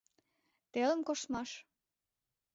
ТЕЛЫМ 0.71 0.99
КОШТМАШ 1.07 1.49